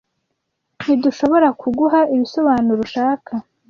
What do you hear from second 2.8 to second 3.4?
ushaka